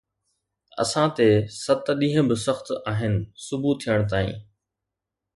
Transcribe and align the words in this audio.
اسان 0.83 1.07
تي 1.17 1.27
ست 1.63 1.85
ڏينهن 1.99 2.25
به 2.31 2.35
سخت 2.45 2.67
آهن 2.91 3.13
صبح 3.49 3.71
ٿيڻ 3.83 3.99
تائين 4.13 4.37